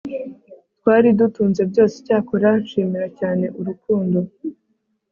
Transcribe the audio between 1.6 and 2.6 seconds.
byose Icyakora